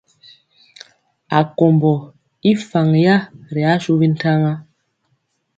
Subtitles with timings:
[1.39, 1.93] Akombɔ
[2.49, 3.15] i faŋ ya
[3.53, 4.53] ri ashu bintaŋa.